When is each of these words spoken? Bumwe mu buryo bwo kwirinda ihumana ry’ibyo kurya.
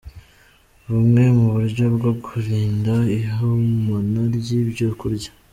Bumwe 0.89 1.23
mu 1.37 1.47
buryo 1.55 1.85
bwo 1.95 2.11
kwirinda 2.23 2.93
ihumana 3.19 4.21
ry’ibyo 4.37 4.87
kurya. 4.99 5.31